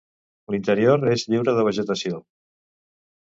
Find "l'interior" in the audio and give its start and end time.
0.53-1.03